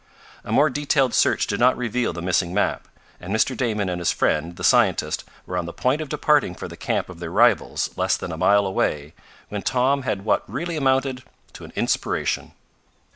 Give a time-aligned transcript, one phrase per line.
[0.43, 2.87] A more detailed search did not reveal the missing map,
[3.19, 3.55] and Mr.
[3.55, 7.07] Damon and his friend the scientist were on the point of departing for the camp
[7.07, 9.13] of their rivals, less than a mile away,
[9.49, 11.21] when Tom had what really amounted
[11.53, 12.53] to an inspiration.